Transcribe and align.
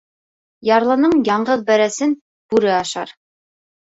Ярлының 0.69 1.11
яңғыҙ 1.29 1.65
бәрәсен 1.67 2.17
бүре 2.53 2.73
ашар. 2.79 3.13